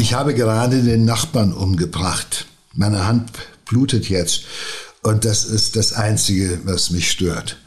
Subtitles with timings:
[0.00, 2.46] Ich habe gerade den Nachbarn umgebracht.
[2.72, 3.32] Meine Hand
[3.66, 4.44] blutet jetzt
[5.02, 7.58] und das ist das Einzige, was mich stört.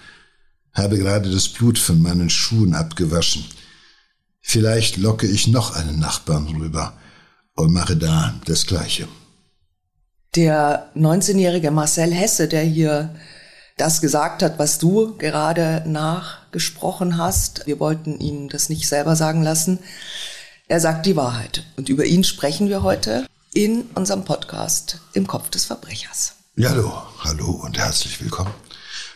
[0.74, 3.46] Habe gerade das Blut von meinen Schuhen abgewaschen.
[4.42, 6.94] Vielleicht locke ich noch einen Nachbarn rüber
[7.54, 9.08] und mache da das Gleiche.
[10.36, 13.14] Der 19-jährige Marcel Hesse, der hier
[13.78, 19.44] das gesagt hat, was du gerade nachgesprochen hast, wir wollten ihn das nicht selber sagen
[19.44, 19.78] lassen,
[20.68, 21.66] er sagt die Wahrheit.
[21.78, 26.36] Und über ihn sprechen wir heute in unserem Podcast Im Kopf des Verbrechers.
[26.56, 28.54] Ja, hallo, hallo und herzlich willkommen.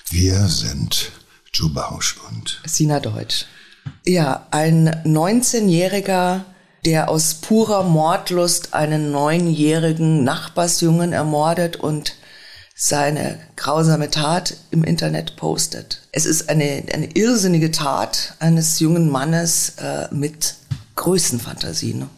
[0.10, 1.12] Wir sind
[1.54, 3.46] Joe Bausch und Sina Deutsch.
[4.05, 6.41] Ja, ein 19-jähriger
[6.86, 12.14] der aus purer Mordlust einen neunjährigen Nachbarsjungen ermordet und
[12.76, 16.08] seine grausame Tat im Internet postet.
[16.14, 20.55] Es ist eine, eine irrsinnige Tat eines jungen Mannes äh, mit
[20.98, 21.93] Größenfantasie.
[21.93, 22.09] Ne?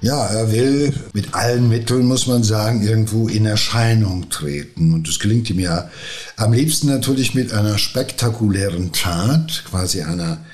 [0.00, 4.94] Ja, er will mit allen Mitteln, muss man sagen, irgendwo in Erscheinung treten.
[4.94, 5.90] Und das gelingt ihm ja
[6.36, 10.44] am liebsten natürlich mit einer spektakulären Tat, quasi einer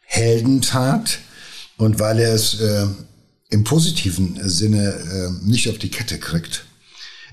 [0.00, 1.18] Heldentat.
[1.78, 2.86] Und weil er es äh,
[3.50, 6.64] im positiven Sinne äh, nicht auf die Kette kriegt,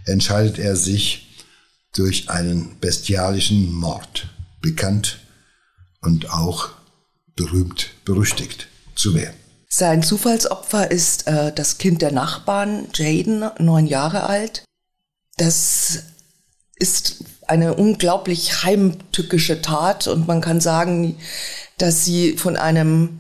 [0.06, 1.28] entscheidet er sich
[1.96, 4.28] durch einen bestialischen Mord
[4.62, 5.20] bekannt
[6.02, 6.70] und auch
[7.36, 9.39] berühmt, berüchtigt zu werden.
[9.72, 14.64] Sein Zufallsopfer ist äh, das Kind der Nachbarn, Jaden, neun Jahre alt.
[15.38, 16.04] Das
[16.76, 21.18] ist eine unglaublich heimtückische Tat und man kann sagen,
[21.78, 23.20] dass sie von einem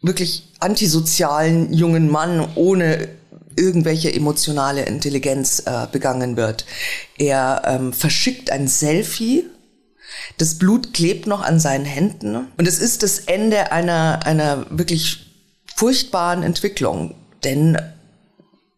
[0.00, 3.08] wirklich antisozialen jungen Mann ohne
[3.56, 6.64] irgendwelche emotionale Intelligenz äh, begangen wird.
[7.18, 9.44] Er ähm, verschickt ein Selfie.
[10.38, 12.48] Das Blut klebt noch an seinen Händen.
[12.56, 15.23] Und es ist das Ende einer, einer wirklich
[15.74, 17.14] furchtbaren Entwicklung.
[17.42, 17.78] Denn,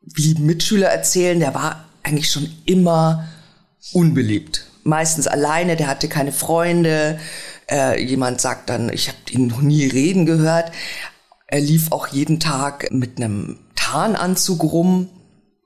[0.03, 3.29] wie Mitschüler erzählen, der war eigentlich schon immer
[3.93, 4.67] unbeliebt.
[4.85, 7.19] Meistens alleine, der hatte keine Freunde.
[7.69, 10.73] Äh, jemand sagt dann, ich habe ihn noch nie reden gehört.
[11.49, 15.09] Er lief auch jeden Tag mit einem Tarnanzug rum,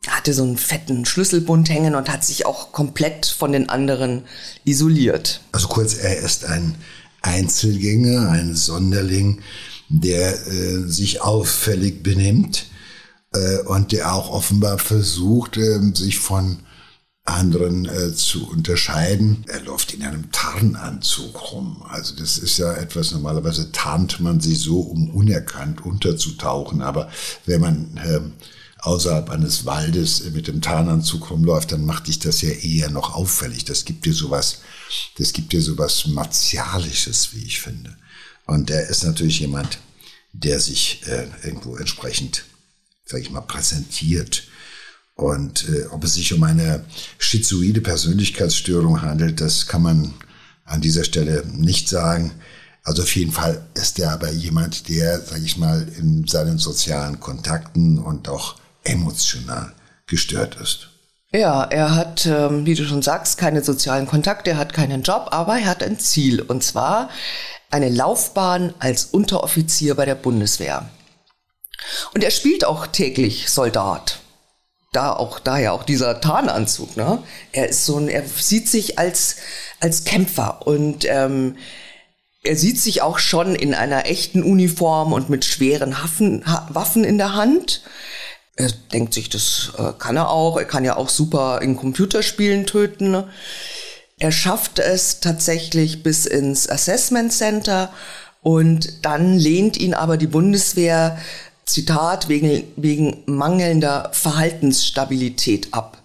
[0.07, 4.25] hatte so einen fetten Schlüsselbund hängen und hat sich auch komplett von den anderen
[4.65, 5.41] isoliert.
[5.53, 6.75] Also kurz, er ist ein
[7.23, 9.43] Einzelgänger, ein Sonderling,
[9.91, 12.67] der äh, sich auffällig benimmt
[13.33, 16.61] äh, und der auch offenbar versucht, äh, sich von
[17.25, 19.45] anderen äh, zu unterscheiden.
[19.49, 21.85] Er läuft in einem Tarnanzug rum.
[21.89, 26.83] Also das ist ja etwas, normalerweise tarnt man sich so, um unerkannt unterzutauchen.
[26.83, 27.11] Aber
[27.47, 28.21] wenn man äh,
[28.79, 33.65] außerhalb eines Waldes mit dem Tarnanzug rumläuft, dann macht dich das ja eher noch auffällig.
[33.65, 34.61] Das gibt dir sowas,
[35.19, 37.97] das gibt dir sowas Martialisches, wie ich finde.
[38.51, 39.79] Und er ist natürlich jemand,
[40.33, 42.47] der sich äh, irgendwo entsprechend,
[43.05, 44.43] sag ich mal, präsentiert
[45.15, 46.85] und äh, ob es sich um eine
[47.19, 50.15] schizoide Persönlichkeitsstörung handelt, das kann man
[50.65, 52.33] an dieser Stelle nicht sagen.
[52.83, 57.21] Also auf jeden Fall ist er aber jemand, der, sage ich mal, in seinen sozialen
[57.21, 59.75] Kontakten und auch emotional
[60.09, 60.89] gestört ist.
[61.33, 65.29] Ja, er hat, ähm, wie du schon sagst, keine sozialen Kontakte, er hat keinen Job,
[65.31, 67.11] aber er hat ein Ziel, und zwar
[67.71, 70.89] eine Laufbahn als Unteroffizier bei der Bundeswehr.
[72.15, 74.21] Und er spielt auch täglich Soldat
[74.93, 76.97] da auch daher auch dieser Tarnanzug.
[76.97, 77.23] Ne?
[77.53, 79.37] Er ist so ein, er sieht sich als
[79.79, 81.57] als Kämpfer und ähm,
[82.43, 87.05] er sieht sich auch schon in einer echten Uniform und mit schweren Haffen, ha Waffen
[87.05, 87.83] in der Hand.
[88.57, 90.59] Er denkt sich, das äh, kann er auch.
[90.59, 93.25] Er kann ja auch super in Computerspielen töten.
[94.21, 97.91] Er schafft es tatsächlich bis ins Assessment Center
[98.43, 101.19] und dann lehnt ihn aber die Bundeswehr
[101.65, 106.03] Zitat, wegen, wegen mangelnder Verhaltensstabilität ab.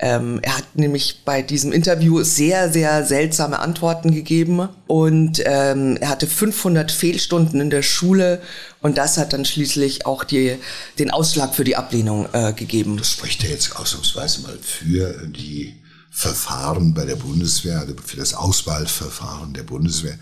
[0.00, 6.08] Ähm, er hat nämlich bei diesem Interview sehr, sehr seltsame Antworten gegeben und ähm, er
[6.08, 8.42] hatte 500 Fehlstunden in der Schule
[8.80, 10.56] und das hat dann schließlich auch die,
[10.98, 12.96] den Ausschlag für die Ablehnung äh, gegeben.
[12.96, 15.76] Das spricht er jetzt ausnahmsweise mal für die
[16.16, 20.16] Verfahren bei der Bundeswehr, also für das Auswahlverfahren der Bundeswehr,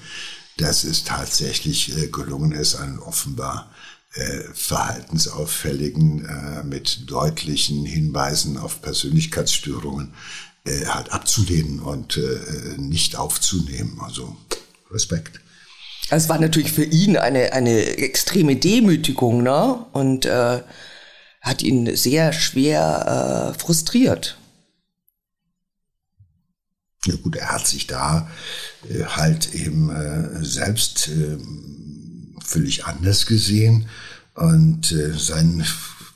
[0.57, 3.71] dass es tatsächlich äh, gelungen ist, einen offenbar
[4.15, 10.15] äh, verhaltensauffälligen äh, mit deutlichen Hinweisen auf Persönlichkeitsstörungen
[10.65, 14.01] äh, halt abzulehnen und äh, nicht aufzunehmen.
[14.03, 14.35] Also
[14.91, 15.41] Respekt.
[16.09, 19.85] Es war natürlich für ihn eine, eine extreme Demütigung, ne?
[19.93, 20.63] Und äh,
[21.43, 24.39] hat ihn sehr schwer äh, frustriert.
[27.07, 28.31] Ja gut, er hat sich da
[28.89, 31.37] äh, halt eben äh, selbst äh,
[32.45, 33.89] völlig anders gesehen
[34.35, 35.67] und äh, sein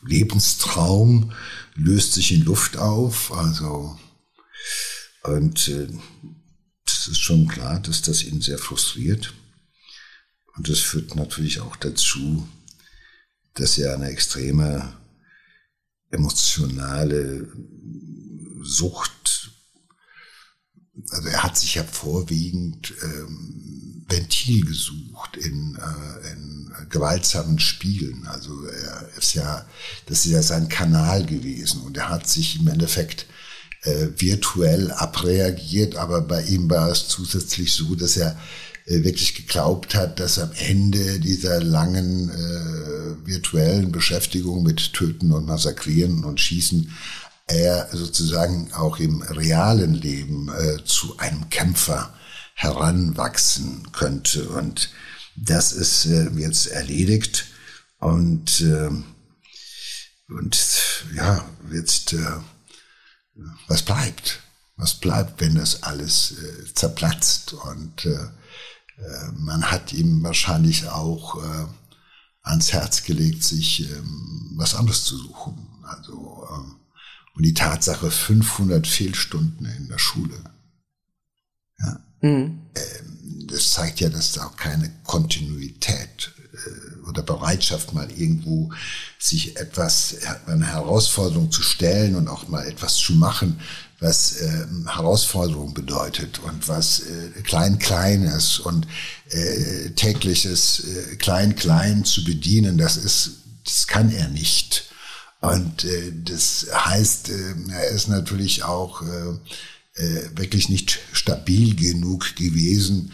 [0.05, 1.33] Lebenstraum
[1.75, 3.33] löst sich in Luft auf.
[3.33, 3.99] Also
[5.23, 5.89] und äh,
[6.85, 9.35] das ist schon klar, dass das ihn sehr frustriert.
[10.57, 12.49] Und das führt natürlich auch dazu,
[13.55, 14.97] dass er eine extreme
[16.11, 17.53] emotionale
[18.63, 19.26] Sucht,
[21.11, 28.27] also er hat sich ja vorwiegend ähm, Ventil gesucht in, äh, in gewaltsamen Spielen.
[28.27, 29.67] Also er ist ja,
[30.07, 33.27] das ist ja sein Kanal gewesen und er hat sich im Endeffekt
[33.83, 38.39] äh, virtuell abreagiert, aber bei ihm war es zusätzlich so, dass er
[38.87, 45.47] äh, wirklich geglaubt hat, dass am Ende dieser langen äh, virtuellen Beschäftigung mit Töten und
[45.47, 46.91] Massakrieren und Schießen
[47.47, 52.13] er sozusagen auch im realen Leben äh, zu einem Kämpfer
[52.55, 54.49] heranwachsen könnte.
[54.49, 54.91] Und
[55.37, 57.47] das ist äh, jetzt erledigt.
[57.99, 58.91] Und, äh,
[60.29, 62.41] und ja, jetzt, äh,
[63.69, 64.41] was bleibt?
[64.77, 67.53] Was bleibt, wenn das alles äh, zerplatzt?
[67.53, 71.67] Und äh, äh, man hat ihm wahrscheinlich auch äh,
[72.43, 75.69] ans Herz gelegt, sich ähm, was anderes zu suchen.
[75.85, 76.77] Also ähm,
[77.37, 80.39] und die Tatsache 500 Fehlstunden in der Schule.
[81.79, 82.61] Ja, mhm.
[82.75, 88.73] ähm, das zeigt ja, dass da auch keine Kontinuität äh, oder Bereitschaft mal irgendwo
[89.19, 90.17] sich etwas,
[90.47, 93.61] eine Herausforderung zu stellen und auch mal etwas zu machen,
[94.01, 98.87] was äh, Herausforderung bedeutet und was äh, klein-kleines und
[99.31, 104.86] äh, tägliches äh, klein-klein zu bedienen, das ist, das kann er nicht.
[105.55, 112.37] Und äh, das heißt, äh, er ist natürlich auch äh, äh, wirklich nicht stabil genug
[112.37, 113.13] gewesen,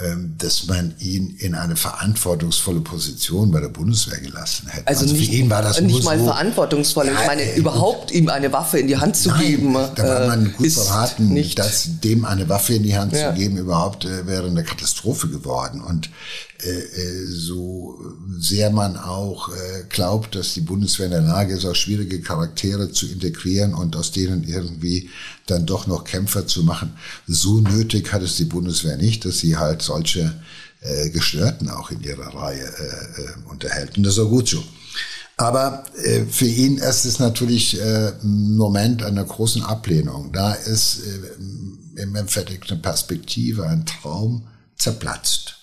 [0.00, 4.88] ähm, dass man ihn in eine verantwortungsvolle Position bei der Bundeswehr gelassen hätte.
[4.88, 7.08] Also, also nicht, für ihn war das nicht mal so, verantwortungsvoll.
[7.08, 9.74] Ja, ich meine, äh, überhaupt ihm eine Waffe in die Hand zu nein, geben.
[9.74, 11.58] Da war man äh, gut beraten, nicht.
[11.58, 13.34] dass dem eine Waffe in die Hand ja.
[13.34, 15.82] zu geben überhaupt äh, wäre eine Katastrophe geworden.
[15.82, 16.08] Und
[17.26, 17.98] so
[18.38, 22.90] sehr man auch äh, glaubt, dass die Bundeswehr in der Lage ist, auch schwierige Charaktere
[22.90, 25.10] zu integrieren und aus denen irgendwie
[25.46, 29.56] dann doch noch Kämpfer zu machen, so nötig hat es die Bundeswehr nicht, dass sie
[29.56, 30.34] halt solche
[30.80, 33.96] äh, Gestörten auch in ihrer Reihe äh, äh, unterhält.
[33.96, 34.62] Und das ist auch gut so.
[35.36, 40.32] Aber äh, für ihn ist es natürlich äh, ein Moment einer großen Ablehnung.
[40.32, 42.24] Da ist äh, im eine
[42.80, 45.61] Perspektive, ein Traum zerplatzt.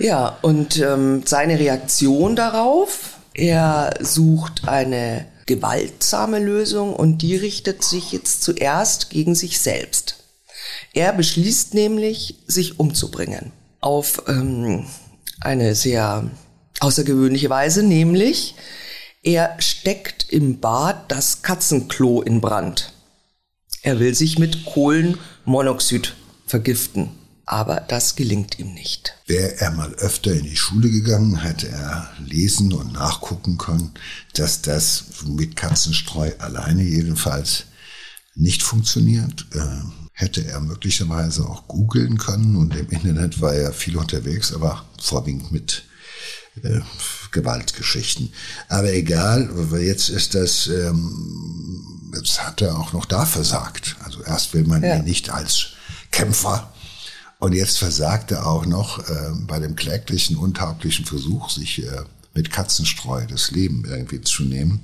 [0.00, 8.10] Ja, und ähm, seine Reaktion darauf, er sucht eine gewaltsame Lösung und die richtet sich
[8.10, 10.24] jetzt zuerst gegen sich selbst.
[10.94, 13.52] Er beschließt nämlich, sich umzubringen.
[13.80, 14.86] Auf ähm,
[15.38, 16.30] eine sehr
[16.80, 18.54] außergewöhnliche Weise, nämlich
[19.22, 22.94] er steckt im Bad das Katzenklo in Brand.
[23.82, 26.14] Er will sich mit Kohlenmonoxid
[26.46, 27.19] vergiften
[27.50, 29.16] aber das gelingt ihm nicht.
[29.26, 33.90] Wäre er mal öfter in die Schule gegangen, hätte er lesen und nachgucken können,
[34.34, 37.64] dass das mit Katzenstreu alleine jedenfalls
[38.36, 39.46] nicht funktioniert.
[39.52, 39.82] Äh,
[40.12, 45.50] hätte er möglicherweise auch googeln können und im Internet war er viel unterwegs, aber vorwiegend
[45.50, 45.82] mit
[46.62, 46.78] äh,
[47.32, 48.32] Gewaltgeschichten.
[48.68, 53.96] Aber egal, jetzt ist das, ähm, jetzt hat er auch noch da versagt.
[54.04, 54.98] Also erst will man ja.
[54.98, 55.70] ihn nicht als
[56.12, 56.72] Kämpfer
[57.40, 62.02] und jetzt versagt er auch noch äh, bei dem kläglichen, untauglichen Versuch, sich äh,
[62.34, 64.80] mit Katzenstreu das Leben irgendwie zu nehmen.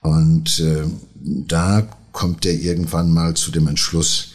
[0.00, 4.28] Und äh, da kommt er irgendwann mal zu dem Entschluss,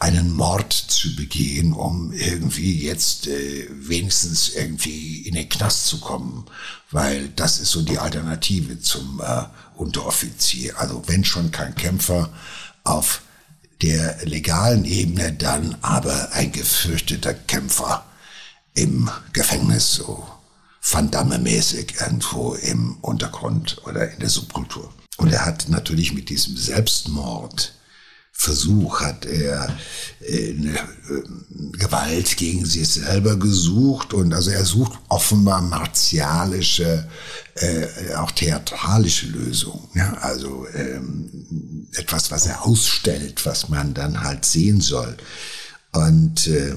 [0.00, 6.44] einen Mord zu begehen, um irgendwie jetzt äh, wenigstens irgendwie in den Knast zu kommen,
[6.90, 9.44] weil das ist so die Alternative zum äh,
[9.76, 10.78] Unteroffizier.
[10.78, 12.30] Also wenn schon kein Kämpfer
[12.82, 13.22] auf
[13.82, 18.04] der legalen Ebene dann aber ein gefürchteter Kämpfer
[18.74, 20.26] im Gefängnis, so
[20.90, 24.92] Van Damme-mäßig irgendwo im Untergrund oder in der Subkultur.
[25.16, 27.74] Und er hat natürlich mit diesem Selbstmord
[28.48, 29.76] Versuch hat er
[30.20, 30.74] äh, äh,
[31.72, 37.06] Gewalt gegen sich selber gesucht und also er sucht offenbar martialische,
[37.56, 39.86] äh, auch theatralische Lösungen.
[39.94, 40.14] Ja?
[40.22, 45.14] Also ähm, etwas, was er ausstellt, was man dann halt sehen soll.
[45.92, 46.76] Und äh,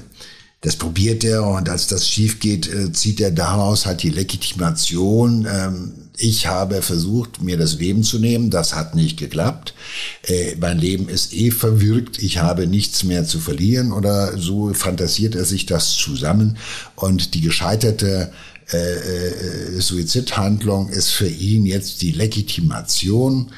[0.62, 5.46] das probiert er und als das schief geht, äh, zieht er daraus halt die Legitimation.
[5.50, 9.74] Ähm, ich habe versucht, mir das Leben zu nehmen, das hat nicht geklappt.
[10.22, 13.92] Äh, mein Leben ist eh verwirkt, ich habe nichts mehr zu verlieren.
[13.92, 16.56] Oder so fantasiert er sich das zusammen.
[16.94, 18.32] Und die gescheiterte
[18.72, 23.50] äh, äh, Suizidhandlung ist für ihn jetzt die Legitimation,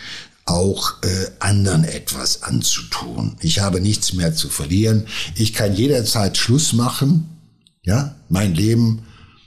[0.47, 3.37] auch äh, anderen etwas anzutun.
[3.41, 5.07] Ich habe nichts mehr zu verlieren.
[5.37, 7.29] Ich kann jederzeit Schluss machen.
[7.83, 9.05] Ja, mein Leben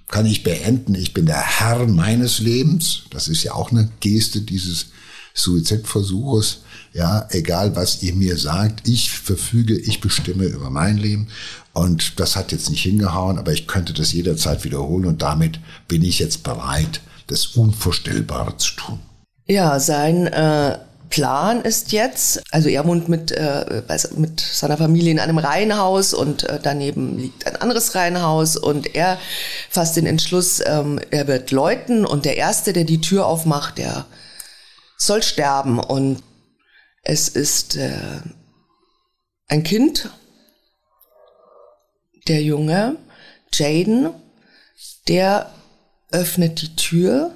[0.10, 0.96] kann ich beenden.
[0.96, 3.04] Ich bin der Herr meines Lebens.
[3.12, 4.88] Das ist ja auch eine Geste dieses
[5.34, 6.60] Suizidversuches.
[6.94, 11.28] Ja, egal was ihr mir sagt, ich verfüge, ich bestimme über mein Leben.
[11.74, 16.04] Und das hat jetzt nicht hingehauen, aber ich könnte das jederzeit wiederholen und damit bin
[16.04, 19.00] ich jetzt bereit, das Unvorstellbare zu tun.
[19.46, 23.84] Ja, sein äh, Plan ist jetzt, also er wohnt mit, äh,
[24.16, 29.18] mit seiner Familie in einem Reihenhaus und äh, daneben liegt ein anderes Reihenhaus und er
[29.70, 34.06] fasst den Entschluss, ähm, er wird läuten und der Erste, der die Tür aufmacht, der
[34.98, 36.24] soll sterben und
[37.04, 37.92] es ist äh,
[39.48, 40.10] ein Kind,
[42.28, 42.98] der Junge,
[43.54, 44.10] Jaden,
[45.08, 45.52] der
[46.12, 47.32] öffnet die Tür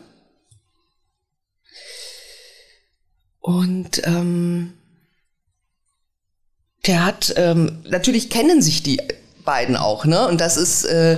[3.41, 4.73] Und ähm,
[6.85, 9.01] der hat, ähm, natürlich kennen sich die
[9.43, 10.27] beiden auch, ne?
[10.27, 11.17] Und das ist, äh,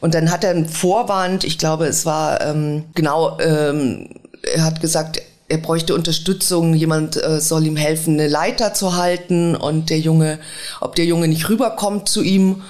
[0.00, 4.08] und dann hat er einen Vorwand, ich glaube, es war ähm, genau, ähm,
[4.42, 9.56] er hat gesagt, er bräuchte Unterstützung, jemand äh, soll ihm helfen, eine Leiter zu halten
[9.56, 10.38] und der Junge,
[10.80, 12.62] ob der Junge nicht rüberkommt zu ihm.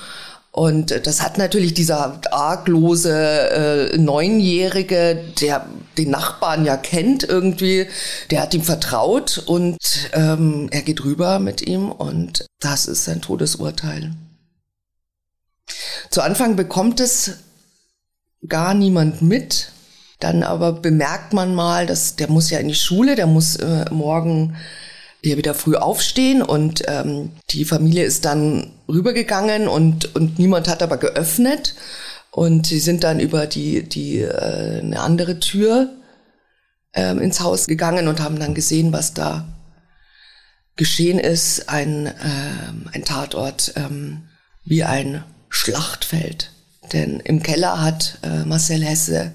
[0.52, 7.86] Und äh, das hat natürlich dieser arglose äh, Neunjährige, der den Nachbarn ja kennt irgendwie,
[8.30, 9.78] der hat ihm vertraut und
[10.12, 14.12] ähm, er geht rüber mit ihm und das ist sein Todesurteil.
[16.10, 17.32] Zu Anfang bekommt es
[18.46, 19.72] gar niemand mit.
[20.20, 23.84] Dann aber bemerkt man mal, dass der muss ja in die Schule, der muss äh,
[23.90, 24.56] morgen
[25.22, 30.82] hier wieder früh aufstehen und ähm, die Familie ist dann rübergegangen und, und niemand hat
[30.82, 31.74] aber geöffnet.
[32.30, 35.90] Und sie sind dann über die, die äh, eine andere Tür
[36.92, 39.48] ähm, ins Haus gegangen und haben dann gesehen, was da
[40.76, 41.68] geschehen ist.
[41.68, 44.28] Ein, ähm, ein Tatort ähm,
[44.64, 46.52] wie ein Schlachtfeld.
[46.92, 49.34] Denn im Keller hat äh, Marcel Hesse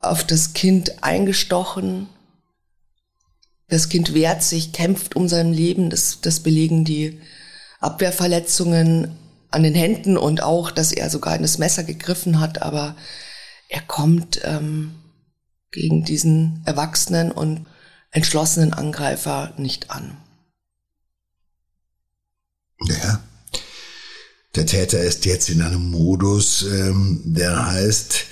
[0.00, 2.08] auf das Kind eingestochen
[3.68, 5.90] das Kind wehrt sich, kämpft um sein Leben.
[5.90, 7.20] Das, das belegen die
[7.80, 9.16] Abwehrverletzungen
[9.50, 12.62] an den Händen und auch, dass er sogar in das Messer gegriffen hat.
[12.62, 12.96] Aber
[13.68, 14.94] er kommt ähm,
[15.72, 17.66] gegen diesen erwachsenen und
[18.10, 20.16] entschlossenen Angreifer nicht an.
[22.80, 23.20] Ja.
[24.54, 28.26] Der Täter ist jetzt in einem Modus, ähm, der heißt,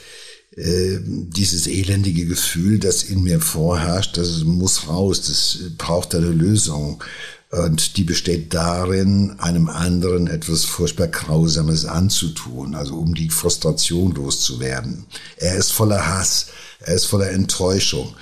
[0.56, 7.02] äh, dieses elendige Gefühl, das in mir vorherrscht, das muss raus, das braucht eine Lösung.
[7.50, 15.06] Und die besteht darin, einem anderen etwas furchtbar Grausames anzutun, also um die Frustration loszuwerden.
[15.36, 16.46] Er ist voller Hass,
[16.80, 18.14] er ist voller Enttäuschung.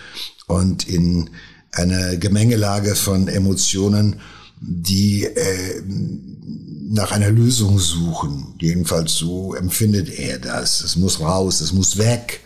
[0.46, 1.30] Und in
[1.70, 4.20] einer Gemengelage von Emotionen,
[4.62, 8.54] die äh, nach einer Lösung suchen.
[8.60, 10.82] Jedenfalls so empfindet er das.
[10.82, 12.40] Es muss raus, es muss weg.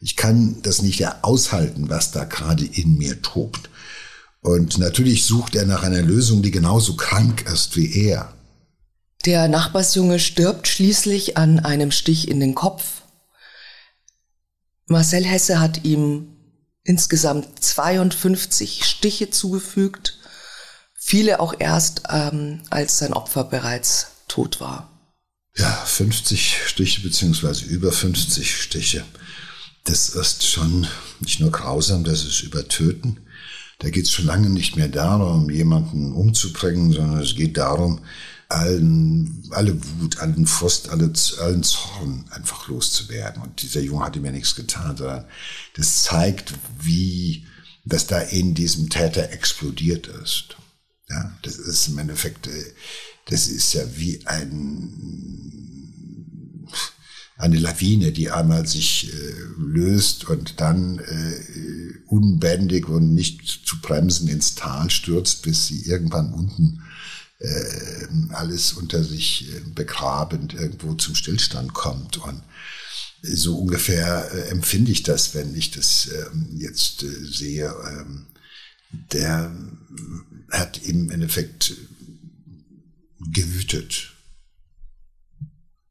[0.00, 3.70] Ich kann das nicht aushalten, was da gerade in mir tobt.
[4.40, 8.34] Und natürlich sucht er nach einer Lösung, die genauso krank ist wie er.
[9.24, 13.02] Der Nachbarsjunge stirbt schließlich an einem Stich in den Kopf.
[14.86, 16.26] Marcel Hesse hat ihm
[16.82, 20.18] insgesamt 52 Stiche zugefügt
[21.04, 24.88] Viele auch erst, ähm, als sein Opfer bereits tot war.
[25.56, 29.04] Ja, 50 Stiche beziehungsweise über 50 Stiche.
[29.84, 30.86] Das ist schon
[31.20, 33.18] nicht nur grausam, das ist übertöten.
[33.80, 38.00] Da geht es schon lange nicht mehr darum, jemanden umzubringen, sondern es geht darum,
[38.48, 43.42] allen, alle Wut, allen Frust, alle, allen Zorn einfach loszuwerden.
[43.42, 45.24] Und dieser Junge hatte mir nichts getan, sondern
[45.74, 47.44] das zeigt, wie
[47.84, 50.56] das da in diesem Täter explodiert ist.
[51.12, 52.72] Ja, das ist im Endeffekt, äh,
[53.26, 55.88] das ist ja wie ein,
[57.36, 64.28] eine Lawine, die einmal sich äh, löst und dann äh, unbändig und nicht zu bremsen
[64.28, 66.82] ins Tal stürzt, bis sie irgendwann unten
[67.38, 72.16] äh, alles unter sich äh, begrabend irgendwo zum Stillstand kommt.
[72.18, 72.42] Und
[73.22, 77.74] so ungefähr äh, empfinde ich das, wenn ich das ähm, jetzt sehe.
[78.92, 79.54] Der
[80.50, 81.74] hat im Endeffekt
[83.18, 84.12] gewütet,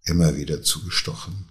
[0.03, 1.49] immer wieder zugestochen.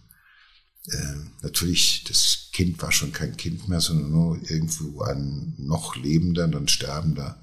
[0.87, 6.45] Äh, natürlich, das Kind war schon kein Kind mehr, sondern nur irgendwo ein noch lebender
[6.45, 7.43] und sterbender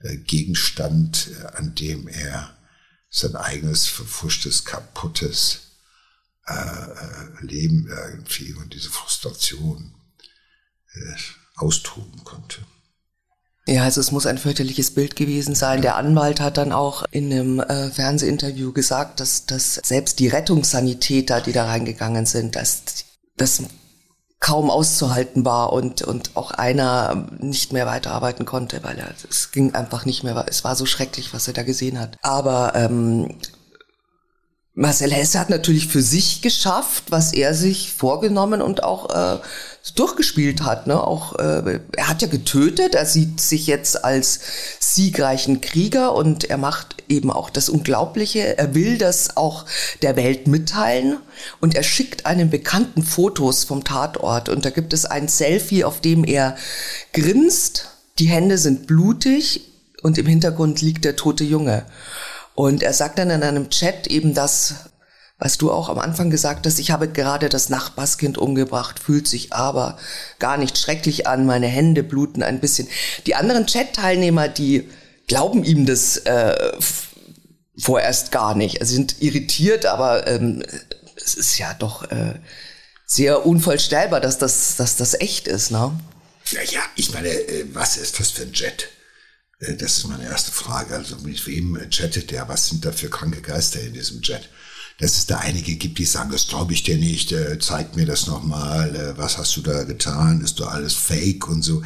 [0.00, 2.56] äh, Gegenstand, äh, an dem er
[3.08, 5.66] sein eigenes verfuschtes, kaputtes
[6.46, 9.94] äh, äh, Leben irgendwie und diese Frustration
[10.92, 11.14] äh,
[11.56, 12.64] austoben konnte.
[13.68, 15.82] Ja, also es muss ein fürchterliches Bild gewesen sein.
[15.82, 21.40] Der Anwalt hat dann auch in einem äh, Fernsehinterview gesagt, dass, dass selbst die Rettungssanitäter,
[21.40, 22.82] die da reingegangen sind, dass
[23.36, 23.62] das
[24.38, 29.74] kaum auszuhalten war und, und auch einer nicht mehr weiterarbeiten konnte, weil er, es ging
[29.74, 32.16] einfach nicht mehr, es war so schrecklich, was er da gesehen hat.
[32.22, 33.34] Aber ähm,
[34.78, 39.38] Marcel Hesse hat natürlich für sich geschafft, was er sich vorgenommen und auch äh,
[39.94, 40.86] durchgespielt hat.
[40.86, 41.02] Ne?
[41.02, 42.94] Auch äh, er hat ja getötet.
[42.94, 44.38] Er sieht sich jetzt als
[44.78, 48.58] siegreichen Krieger und er macht eben auch das Unglaubliche.
[48.58, 49.64] Er will das auch
[50.02, 51.20] der Welt mitteilen
[51.58, 56.02] und er schickt einen Bekannten Fotos vom Tatort und da gibt es ein Selfie, auf
[56.02, 56.54] dem er
[57.14, 57.88] grinst.
[58.18, 59.62] Die Hände sind blutig
[60.02, 61.86] und im Hintergrund liegt der tote Junge.
[62.56, 64.74] Und er sagt dann in einem Chat eben das,
[65.38, 69.52] was du auch am Anfang gesagt hast, ich habe gerade das Nachbarskind umgebracht, fühlt sich
[69.52, 69.98] aber
[70.38, 72.88] gar nicht schrecklich an, meine Hände bluten ein bisschen.
[73.26, 74.88] Die anderen Chat-Teilnehmer, die
[75.28, 76.72] glauben ihm das äh,
[77.78, 78.78] vorerst gar nicht.
[78.86, 80.64] Sie sind irritiert, aber ähm,
[81.14, 82.36] es ist ja doch äh,
[83.04, 85.92] sehr unvollstellbar, dass das, dass das echt ist, ne?
[86.52, 88.88] Ja, ja, ich meine, äh, was ist das für ein Jet?
[89.58, 90.94] Äh, das ist meine erste Frage.
[90.94, 92.48] Also mit wem chattet der?
[92.48, 94.48] Was sind da für kranke Geister in diesem Chat?
[94.98, 98.06] Dass es da einige gibt, die sagen, das glaube ich dir nicht, äh, zeig mir
[98.06, 101.82] das nochmal, äh, was hast du da getan, ist doch alles fake und so.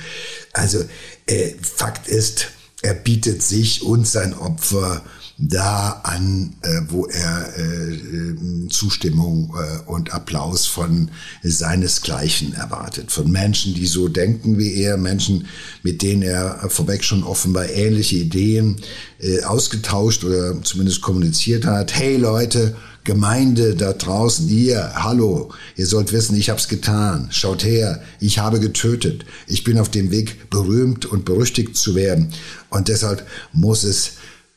[0.53, 0.85] Also
[1.27, 2.49] äh, Fakt ist,
[2.83, 5.05] er bietet sich und sein Opfer
[5.43, 11.11] da an, äh, wo er äh, äh, Zustimmung äh, und Applaus von
[11.43, 13.11] seinesgleichen erwartet.
[13.11, 15.47] Von Menschen, die so denken wie er, Menschen,
[15.83, 18.77] mit denen er vorweg schon offenbar ähnliche Ideen
[19.19, 21.95] äh, ausgetauscht oder zumindest kommuniziert hat.
[21.95, 27.29] Hey Leute, Gemeinde da draußen, ihr, hallo, ihr sollt wissen, ich hab's getan.
[27.31, 29.25] Schaut her, ich habe getötet.
[29.47, 32.35] Ich bin auf dem Weg, berühmt und berüchtigt zu werden.
[32.69, 34.13] Und deshalb muss es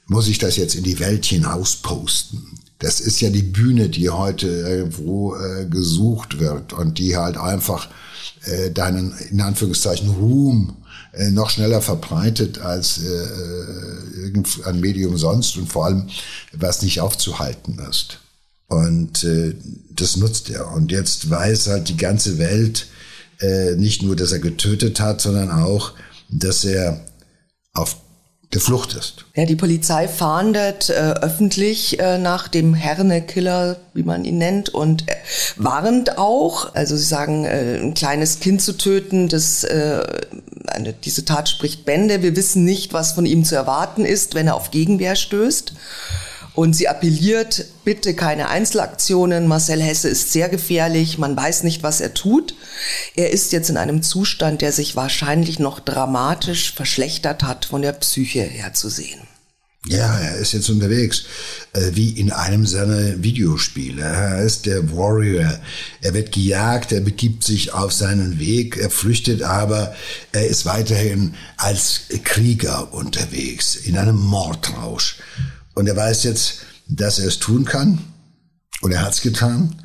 [0.07, 2.59] muss ich das jetzt in die Welt hinaus posten?
[2.79, 7.87] Das ist ja die Bühne, die heute irgendwo äh, gesucht wird und die halt einfach
[8.45, 10.75] äh, deinen, in Anführungszeichen, Ruhm
[11.13, 16.07] äh, noch schneller verbreitet als äh, äh irgendein Medium sonst und vor allem,
[16.53, 18.19] was nicht aufzuhalten ist.
[18.67, 19.55] Und äh,
[19.91, 20.71] das nutzt er.
[20.71, 22.87] Und jetzt weiß halt die ganze Welt
[23.39, 25.93] äh, nicht nur, dass er getötet hat, sondern auch,
[26.29, 27.05] dass er
[27.73, 27.97] auf
[28.53, 29.25] der Flucht ist.
[29.35, 35.09] Ja, die Polizei fahndet äh, öffentlich äh, nach dem Herne-Killer, wie man ihn nennt, und
[35.09, 35.15] äh,
[35.55, 36.73] warnt auch.
[36.75, 40.03] Also sie sagen, äh, ein kleines Kind zu töten, das, äh,
[40.67, 42.21] eine, diese Tat spricht Bände.
[42.21, 45.73] Wir wissen nicht, was von ihm zu erwarten ist, wenn er auf Gegenwehr stößt.
[46.55, 49.47] Und sie appelliert, bitte keine Einzelaktionen.
[49.47, 51.17] Marcel Hesse ist sehr gefährlich.
[51.17, 52.55] Man weiß nicht, was er tut.
[53.15, 57.93] Er ist jetzt in einem Zustand, der sich wahrscheinlich noch dramatisch verschlechtert hat, von der
[57.93, 59.21] Psyche her zu sehen.
[59.85, 61.25] Ja, er ist jetzt unterwegs,
[61.73, 64.01] äh, wie in einem seiner Videospiele.
[64.01, 65.59] Er ist der Warrior.
[66.01, 69.93] Er wird gejagt, er begibt sich auf seinen Weg, er flüchtet, aber
[70.31, 75.17] er ist weiterhin als Krieger unterwegs, in einem Mordrausch.
[75.75, 77.99] Und er weiß jetzt, dass er es tun kann.
[78.81, 79.75] Und er hat es getan.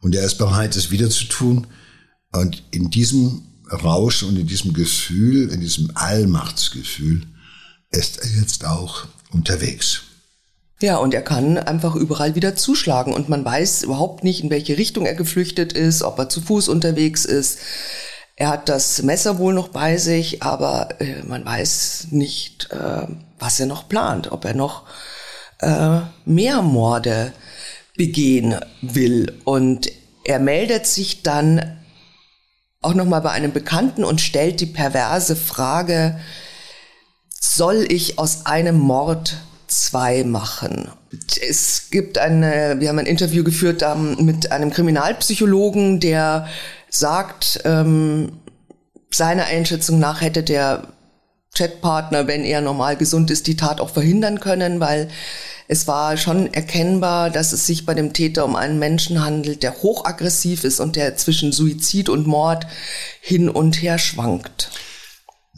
[0.00, 1.66] Und er ist bereit, es wieder zu tun.
[2.32, 7.26] Und in diesem Rausch und in diesem Gefühl, in diesem Allmachtsgefühl,
[7.90, 10.02] ist er jetzt auch unterwegs.
[10.80, 14.78] Ja, und er kann einfach überall wieder zuschlagen und man weiß überhaupt nicht, in welche
[14.78, 17.58] Richtung er geflüchtet ist, ob er zu Fuß unterwegs ist.
[18.36, 23.08] Er hat das Messer wohl noch bei sich, aber äh, man weiß nicht, äh,
[23.40, 24.84] was er noch plant, ob er noch
[25.60, 27.32] äh, mehr Morde
[27.96, 29.34] begehen will.
[29.44, 29.90] Und
[30.24, 31.78] er meldet sich dann
[32.80, 36.18] auch nochmal bei einem Bekannten und stellt die perverse Frage,
[37.40, 40.88] soll ich aus einem Mord zwei machen?
[41.48, 46.46] Es gibt eine, wir haben ein Interview geführt ähm, mit einem Kriminalpsychologen, der
[46.90, 48.32] sagt, ähm,
[49.10, 50.86] seiner Einschätzung nach hätte der
[51.54, 55.08] Chatpartner, wenn er normal gesund ist, die Tat auch verhindern können, weil
[55.66, 59.82] es war schon erkennbar, dass es sich bei dem Täter um einen Menschen handelt, der
[59.82, 62.66] hochaggressiv ist und der zwischen Suizid und Mord
[63.20, 64.70] hin und her schwankt.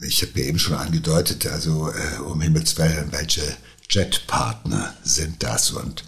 [0.03, 3.43] Ich habe ja eben schon angedeutet, also äh, um Himmels Willen, welche
[3.87, 6.03] Chatpartner sind das und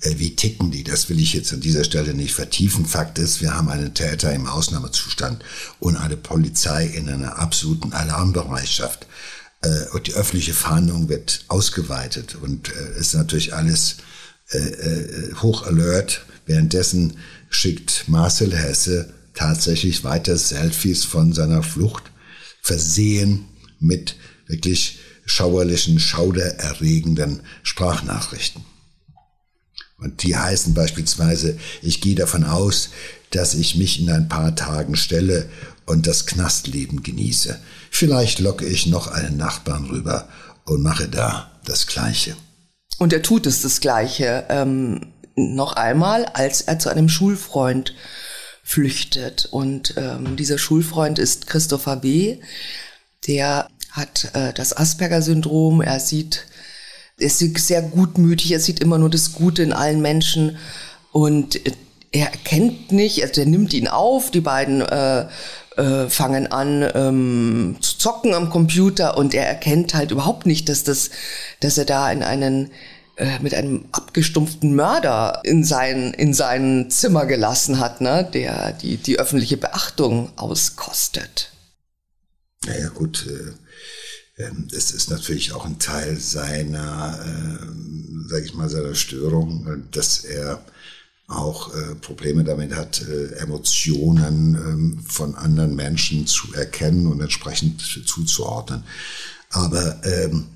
[0.00, 0.84] äh, wie ticken die?
[0.84, 2.84] Das will ich jetzt an dieser Stelle nicht vertiefen.
[2.84, 5.42] Fakt ist, wir haben einen Täter im Ausnahmezustand
[5.80, 9.06] und eine Polizei in einer absoluten Alarmbereitschaft.
[9.66, 13.96] Äh, und die öffentliche Fahndung wird ausgeweitet und äh, ist natürlich alles
[14.50, 17.16] äh, hoch alert, währenddessen
[17.50, 22.04] schickt Marcel Hesse tatsächlich weiter Selfies von seiner Flucht,
[22.62, 23.46] versehen
[23.80, 28.64] mit wirklich schauerlichen, schaudererregenden Sprachnachrichten.
[29.98, 32.90] Und die heißen beispielsweise, ich gehe davon aus,
[33.30, 35.48] dass ich mich in ein paar Tagen stelle
[35.86, 37.58] und das Knastleben genieße.
[37.90, 40.28] Vielleicht locke ich noch einen Nachbarn rüber
[40.64, 42.36] und mache da das Gleiche.
[42.98, 44.44] Und er tut es das Gleiche.
[44.48, 47.94] Ähm, noch einmal, als er zu einem Schulfreund
[48.62, 49.46] flüchtet.
[49.50, 52.38] Und ähm, dieser Schulfreund ist Christopher B.,
[53.26, 55.80] der hat äh, das Asperger-Syndrom.
[55.82, 56.46] Er sieht,
[57.18, 60.58] er ist sehr gutmütig, er sieht immer nur das Gute in allen Menschen
[61.12, 61.60] und
[62.12, 65.26] er erkennt nicht, also er nimmt ihn auf, die beiden äh,
[65.76, 70.84] äh, fangen an ähm, zu zocken am Computer und er erkennt halt überhaupt nicht, dass
[70.84, 71.10] das,
[71.60, 72.70] dass er da in einen
[73.16, 78.96] äh, mit einem abgestumpften Mörder in sein in sein Zimmer gelassen hat, ne, der die
[78.96, 81.50] die öffentliche Beachtung auskostet.
[82.66, 88.68] Naja gut, äh, äh, es ist natürlich auch ein Teil seiner, äh, sag ich mal,
[88.68, 90.62] seiner Störung, äh, dass er
[91.28, 97.80] auch äh, Probleme damit hat, äh, Emotionen ähm, von anderen Menschen zu erkennen und entsprechend
[97.80, 98.84] zuzuordnen.
[99.50, 100.46] Aber ähm,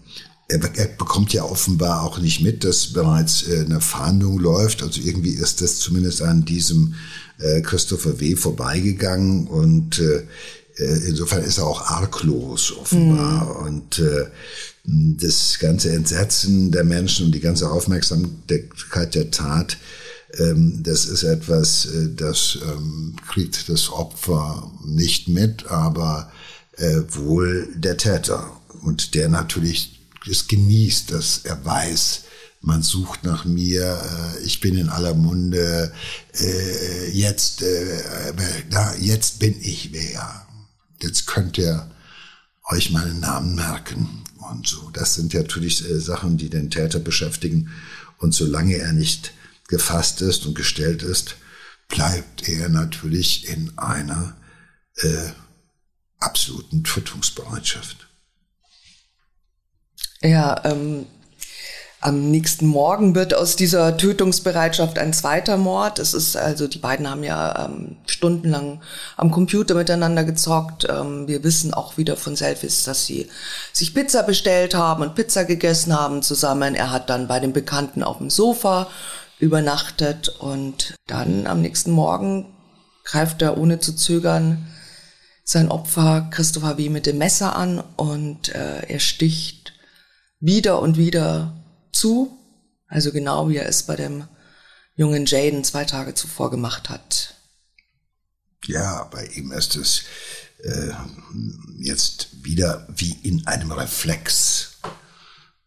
[0.46, 4.82] er, er bekommt ja offenbar auch nicht mit, dass bereits äh, eine Fahndung läuft.
[4.82, 6.94] Also irgendwie ist das zumindest an diesem
[7.38, 8.36] äh, Christopher W.
[8.36, 10.26] vorbeigegangen und äh,
[10.76, 13.44] äh insofern ist er auch arglos offenbar.
[13.44, 13.66] Mhm.
[13.66, 14.26] Und äh,
[14.84, 19.76] das ganze Entsetzen der Menschen und die ganze Aufmerksamkeit der Tat
[20.38, 26.30] das ist etwas, äh, das ähm, kriegt das Opfer nicht mit, aber
[26.76, 28.50] äh, wohl der Täter.
[28.82, 32.24] Und der natürlich es genießt, dass er weiß,
[32.60, 35.92] man sucht nach mir, äh, ich bin in aller Munde,
[37.12, 37.64] jetzt,
[38.70, 40.46] na, jetzt bin ich wer.
[41.02, 41.90] Jetzt könnt ihr
[42.68, 44.90] euch meinen Namen merken und so.
[44.92, 47.70] Das sind natürlich Sachen, die den Täter beschäftigen.
[48.18, 49.32] Und solange er nicht
[49.70, 51.36] gefasst ist und gestellt ist,
[51.88, 54.36] bleibt er natürlich in einer
[54.96, 55.30] äh,
[56.18, 58.08] absoluten Tötungsbereitschaft.
[60.22, 61.06] Ja, ähm,
[62.02, 65.98] am nächsten Morgen wird aus dieser Tötungsbereitschaft ein zweiter Mord.
[65.98, 68.80] Es ist also, die beiden haben ja ähm, stundenlang
[69.18, 70.86] am Computer miteinander gezockt.
[70.88, 73.28] Ähm, wir wissen auch wieder von Selfies, dass sie
[73.74, 76.74] sich Pizza bestellt haben und Pizza gegessen haben zusammen.
[76.74, 78.88] Er hat dann bei den Bekannten auf dem Sofa
[79.40, 82.54] übernachtet und dann am nächsten Morgen
[83.04, 84.66] greift er ohne zu zögern
[85.44, 86.90] sein Opfer Christopher W.
[86.90, 89.72] mit dem Messer an und äh, er sticht
[90.38, 92.38] wieder und wieder zu,
[92.86, 94.28] also genau wie er es bei dem
[94.94, 97.34] jungen Jaden zwei Tage zuvor gemacht hat.
[98.66, 100.02] Ja, bei ihm ist es
[100.62, 100.92] äh,
[101.78, 104.69] jetzt wieder wie in einem Reflex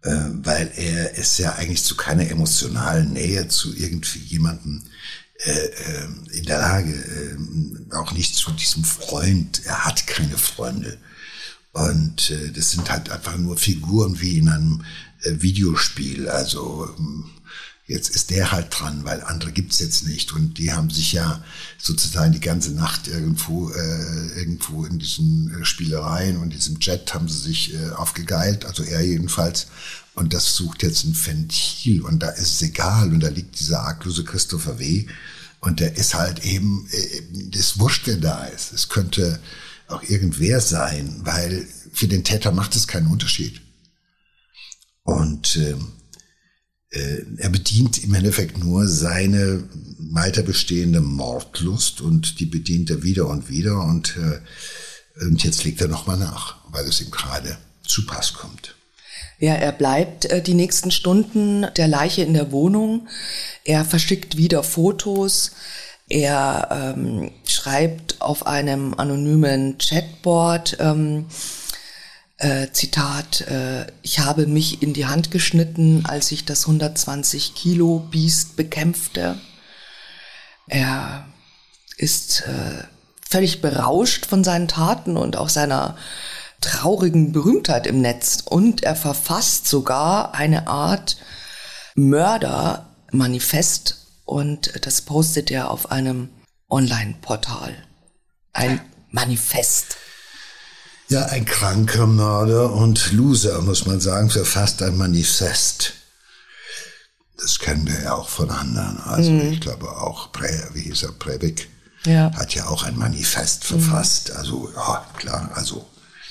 [0.03, 4.83] weil er ist ja eigentlich zu keiner emotionalen Nähe zu irgendwie jemandem
[5.45, 9.61] äh, äh, in der Lage, äh, auch nicht zu diesem Freund.
[9.65, 10.97] Er hat keine Freunde.
[11.73, 14.85] Und äh, das sind halt einfach nur Figuren wie in einem
[15.23, 16.29] äh, Videospiel.
[16.29, 17.25] Also ähm,
[17.85, 20.31] jetzt ist der halt dran, weil andere gibt's jetzt nicht.
[20.33, 21.43] Und die haben sich ja
[21.77, 27.27] sozusagen die ganze Nacht irgendwo, äh, irgendwo in diesen äh, Spielereien und diesem Jet haben
[27.27, 29.67] sie sich äh, aufgegeilt, also er jedenfalls.
[30.15, 33.81] Und das sucht jetzt ein Ventil und da ist es egal und da liegt dieser
[33.81, 35.07] arglose Christopher W.
[35.59, 38.73] Und der ist halt eben, äh, das wurscht, wer da ist.
[38.73, 39.39] Es könnte
[39.87, 43.61] auch irgendwer sein, weil für den Täter macht es keinen Unterschied.
[45.03, 45.75] Und äh,
[47.37, 49.63] er bedient im Endeffekt nur seine
[49.97, 55.81] weiter bestehende Mordlust und die bedient er wieder und wieder und, äh, und jetzt legt
[55.81, 58.75] er nochmal nach, weil es ihm gerade zu Pass kommt.
[59.39, 63.07] Ja, er bleibt äh, die nächsten Stunden der Leiche in der Wohnung.
[63.65, 65.51] Er verschickt wieder Fotos.
[66.09, 71.25] Er ähm, schreibt auf einem anonymen Chatboard, ähm,
[72.37, 77.99] äh, Zitat, äh, ich habe mich in die Hand geschnitten, als ich das 120 Kilo
[78.11, 79.39] Biest bekämpfte.
[80.67, 81.27] Er
[81.97, 82.83] ist äh,
[83.29, 85.97] völlig berauscht von seinen Taten und auch seiner
[86.61, 88.43] traurigen Berühmtheit im Netz.
[88.45, 91.17] Und er verfasst sogar eine Art
[91.95, 96.29] Mördermanifest und das postet er auf einem
[96.69, 97.75] Online-Portal.
[98.53, 99.97] Ein Manifest.
[101.13, 105.93] Ja, ein kranker Mörder und Loser, muss man sagen, verfasst ein Manifest.
[107.37, 108.97] das kennen wir ja auch von anderen.
[108.97, 109.53] Also mhm.
[109.53, 111.69] ich glaube auch, Pre, wie hieß er, Breivik,
[112.07, 112.31] ja.
[112.33, 114.31] hat ja auch ein Manifest verfasst.
[114.31, 114.37] Mhm.
[114.37, 115.87] Also ja, klar, also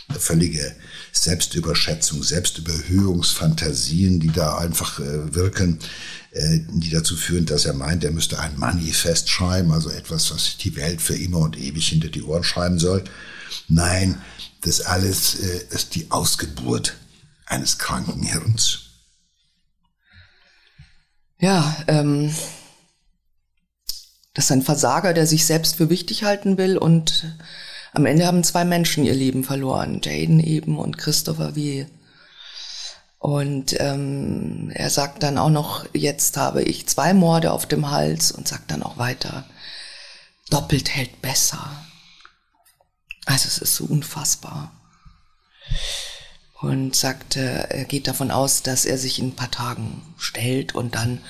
[0.09, 0.75] eine völlige
[1.13, 5.79] Selbstüberschätzung, Selbstüberhöhungsfantasien, die da einfach äh, wirken,
[6.33, 10.57] äh, die dazu führen, dass er meint, er müsste ein Manifest schreiben, also etwas, was
[10.57, 13.05] die Welt für immer und ewig hinter die Ohren schreiben soll.
[13.69, 14.21] Nein,
[14.63, 16.97] das alles äh, ist die Ausgeburt
[17.47, 18.81] eines kranken Hirns.
[21.39, 22.35] Ja, ähm,
[24.35, 27.37] das ist ein Versager, der sich selbst für wichtig halten will und
[27.93, 31.87] am Ende haben zwei Menschen ihr Leben verloren, Jaden eben und Christopher W.
[33.19, 38.33] Und ähm, er sagt dann auch noch, jetzt habe ich zwei Morde auf dem Hals
[38.33, 39.45] und sagt dann auch weiter,
[40.49, 41.71] doppelt hält besser.
[43.25, 44.73] Also es ist so unfassbar.
[46.61, 50.95] Und sagt, er geht davon aus, dass er sich in ein paar Tagen stellt und
[50.95, 51.21] dann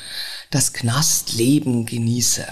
[0.51, 2.47] das Knastleben genieße.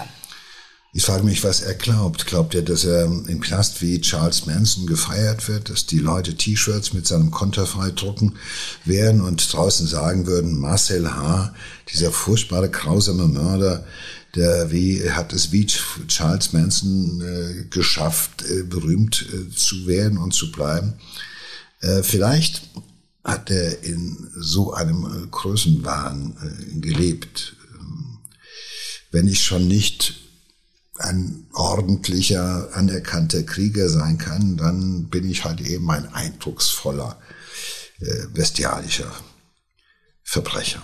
[0.93, 2.25] Ich frage mich, was er glaubt.
[2.25, 6.91] Glaubt er, dass er im Knast wie Charles Manson gefeiert wird, dass die Leute T-Shirts
[6.91, 8.35] mit seinem Konterfei drucken
[8.83, 11.53] werden und draußen sagen würden, Marcel H.,
[11.93, 13.85] dieser furchtbare, grausame Mörder,
[14.35, 20.33] der wie, hat es wie Charles Manson äh, geschafft, äh, berühmt äh, zu werden und
[20.33, 20.93] zu bleiben.
[21.81, 22.69] Äh, vielleicht
[23.23, 27.55] hat er in so einem äh, Größenwahn äh, gelebt.
[27.77, 28.19] Ähm,
[29.11, 30.15] wenn ich schon nicht
[30.97, 37.19] ein ordentlicher, anerkannter Krieger sein kann, dann bin ich halt eben ein eindrucksvoller,
[37.99, 39.11] äh, bestialischer
[40.23, 40.83] Verbrecher,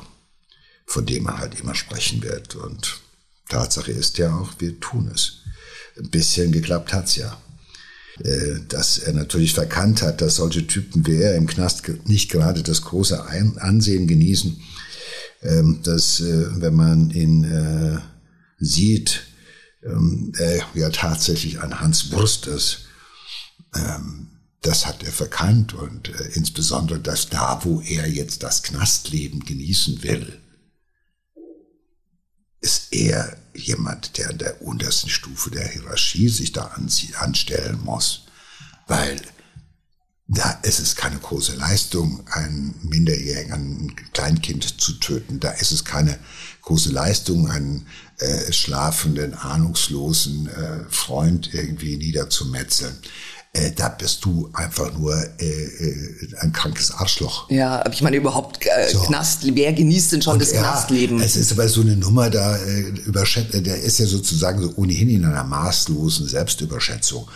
[0.86, 2.56] von dem man halt immer sprechen wird.
[2.56, 3.02] Und
[3.50, 5.44] Tatsache ist ja auch, wir tun es.
[5.98, 7.38] Ein bisschen geklappt hat's ja.
[8.24, 12.64] Äh, dass er natürlich verkannt hat, dass solche Typen wie er im Knast nicht gerade
[12.64, 13.24] das große
[13.60, 14.60] Ansehen genießen,
[15.44, 18.00] ähm, dass äh, wenn man ihn äh,
[18.58, 19.24] sieht,
[19.84, 22.86] ähm, er ja tatsächlich ein Hans Wurst ist.
[23.76, 24.30] Ähm,
[24.62, 30.42] das hat er verkannt und insbesondere, dass da, wo er jetzt das Knastleben genießen will,
[32.62, 36.72] ist er jemand, der an der untersten Stufe der Hierarchie sich da
[37.20, 38.26] anstellen muss,
[38.88, 39.22] weil
[40.30, 45.40] da ist es keine große Leistung, ein Minderjährigen, ein Kleinkind zu töten.
[45.40, 46.20] Da ist es keine
[46.64, 52.98] große Leistung, einen äh, schlafenden, ahnungslosen äh, Freund irgendwie niederzumetzeln.
[53.54, 57.50] Äh, da bist du einfach nur äh, äh, ein krankes Arschloch.
[57.50, 59.00] Ja, aber ich meine überhaupt äh, so.
[59.00, 61.20] Knast, wer genießt denn schon und das ja, Knastleben?
[61.22, 65.10] Es ist aber so eine Nummer da äh, überschätzt, der ist ja sozusagen so ohnehin
[65.10, 67.28] in einer maßlosen Selbstüberschätzung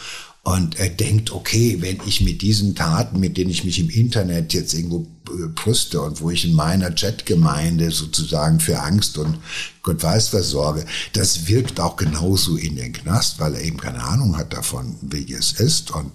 [0.43, 4.54] und er denkt, okay, wenn ich mit diesen Taten, mit denen ich mich im Internet
[4.54, 9.38] jetzt irgendwo äh, brüste und wo ich in meiner Chatgemeinde sozusagen für Angst und
[9.84, 14.04] Gott weiß was sorge, das wirkt auch genauso in den Knast, weil er eben keine
[14.04, 15.91] Ahnung hat davon, wie es ist.
[15.91, 16.12] Und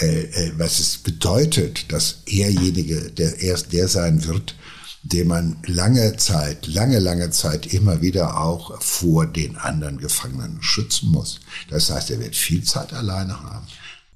[0.00, 4.54] äh, äh, was es bedeutet, dass erjenige, der erst der sein wird,
[5.02, 11.10] den man lange Zeit, lange, lange Zeit immer wieder auch vor den anderen Gefangenen schützen
[11.10, 11.40] muss.
[11.70, 13.66] Das heißt, er wird viel Zeit alleine haben.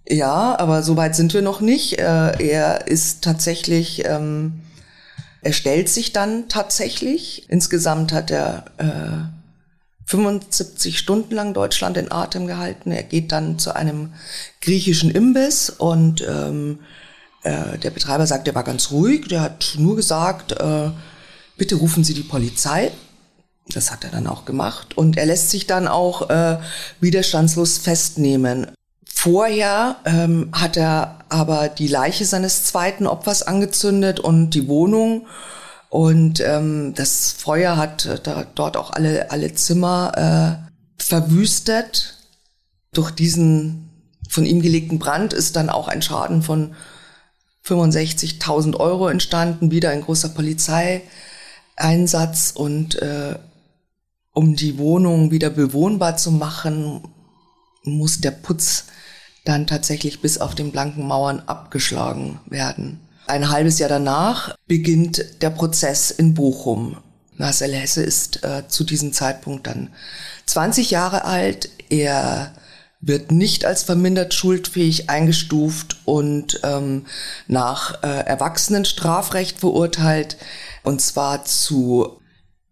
[0.09, 1.99] Ja, aber so weit sind wir noch nicht.
[1.99, 4.61] Äh, er ist tatsächlich, ähm,
[5.43, 7.47] er stellt sich dann tatsächlich.
[7.49, 9.37] Insgesamt hat er äh,
[10.07, 12.93] 75 Stunden lang Deutschland in Atem gehalten.
[12.93, 14.13] Er geht dann zu einem
[14.61, 16.79] griechischen Imbiss und ähm,
[17.47, 20.91] äh, der Betreiber sagt, er war ganz ruhig, der hat nur gesagt, äh,
[21.57, 22.91] bitte rufen Sie die Polizei.
[23.69, 26.59] Das hat er dann auch gemacht und er lässt sich dann auch äh,
[27.01, 28.69] widerstandslos festnehmen.
[29.05, 35.27] Vorher ähm, hat er aber die Leiche seines zweiten Opfers angezündet und die Wohnung
[35.89, 42.19] und ähm, das Feuer hat äh, da, dort auch alle, alle Zimmer äh, verwüstet.
[42.93, 43.91] Durch diesen
[44.29, 46.75] von ihm gelegten Brand ist dann auch ein Schaden von
[47.67, 53.39] 65.000 Euro entstanden, wieder ein großer Polizeieinsatz und äh,
[54.33, 57.03] um die Wohnung wieder bewohnbar zu machen,
[57.83, 58.85] muss der Putz
[59.45, 63.01] dann tatsächlich bis auf den blanken Mauern abgeschlagen werden.
[63.27, 66.99] Ein halbes Jahr danach beginnt der Prozess in Bochum.
[67.37, 69.91] Marcel Hesse ist äh, zu diesem Zeitpunkt dann
[70.47, 71.69] 20 Jahre alt.
[71.89, 72.53] Er
[73.01, 77.07] wird nicht als vermindert schuldfähig eingestuft und ähm,
[77.47, 80.37] nach äh, Erwachsenenstrafrecht verurteilt,
[80.83, 82.21] und zwar zu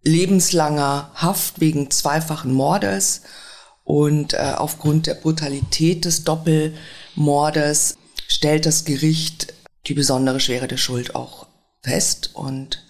[0.05, 3.23] lebenslanger Haft wegen zweifachen Mordes.
[3.83, 7.97] Und äh, aufgrund der Brutalität des Doppelmordes
[8.29, 9.53] stellt das Gericht
[9.87, 11.47] die besondere Schwere der Schuld auch
[11.83, 12.31] fest.
[12.35, 12.87] Und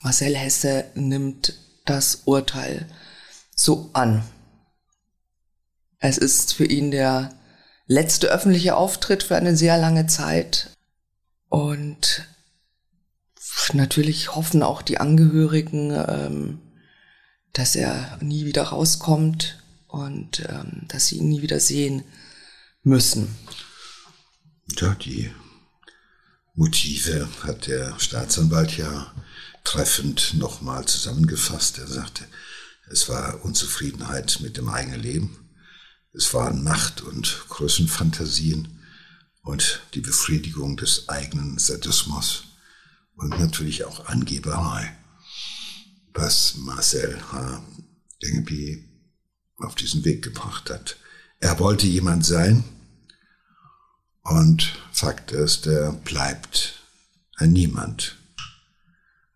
[0.00, 2.86] Marcel Hesse nimmt das Urteil
[3.54, 4.22] so an.
[5.98, 7.34] Es ist für ihn der
[7.86, 10.70] letzte öffentliche Auftritt für eine sehr lange Zeit
[11.48, 12.26] und
[13.72, 16.60] natürlich hoffen auch die Angehörigen, ähm,
[17.52, 22.04] dass er nie wieder rauskommt und ähm, dass sie ihn nie wieder sehen
[22.82, 23.34] müssen.
[24.78, 25.30] Ja, die
[26.54, 29.12] Motive hat der Staatsanwalt ja
[29.64, 31.78] treffend nochmal zusammengefasst.
[31.78, 32.24] Er sagte,
[32.90, 35.45] es war Unzufriedenheit mit dem eigenen Leben,
[36.16, 38.80] es waren Macht- und Größenfantasien
[39.42, 42.44] und die Befriedigung des eigenen Sadismus
[43.16, 44.96] und natürlich auch Angeberei,
[46.14, 47.62] was Marcel H.
[48.20, 48.88] irgendwie
[49.58, 50.96] auf diesen Weg gebracht hat.
[51.38, 52.64] Er wollte jemand sein
[54.22, 56.82] und Fakt ist, er bleibt
[57.36, 58.16] ein Niemand.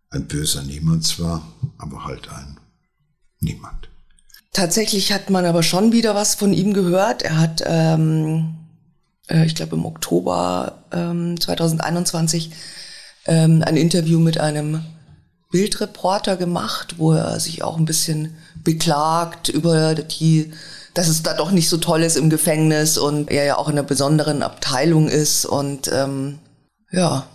[0.08, 2.58] Ein böser Niemand zwar, aber halt ein
[3.38, 3.90] Niemand.
[4.52, 7.22] Tatsächlich hat man aber schon wieder was von ihm gehört.
[7.22, 8.56] Er hat, ähm,
[9.28, 12.50] äh, ich glaube im Oktober ähm, 2021
[13.26, 14.84] ähm, ein Interview mit einem
[15.50, 20.52] Bildreporter gemacht, wo er sich auch ein bisschen beklagt über die,
[20.94, 23.74] dass es da doch nicht so toll ist im Gefängnis und er ja auch in
[23.74, 26.38] einer besonderen Abteilung ist und ähm,
[26.90, 27.26] ja.